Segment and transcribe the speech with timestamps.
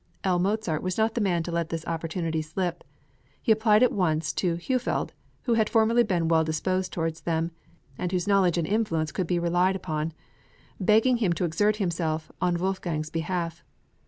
[0.23, 0.39] L.
[0.39, 2.83] Mozart was not the man to let this opportunity slip.
[3.39, 5.11] He applied at once to Heufeld,
[5.43, 7.51] who had formerly been well disposed towards them,
[7.99, 10.11] and whose knowledge and influence could be relied on,
[10.79, 13.63] begging him to exert himself on Wolfgang's behalf.